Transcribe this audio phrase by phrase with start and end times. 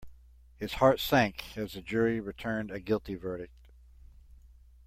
[0.57, 3.67] His heart sank as the jury returned a guilty verdict.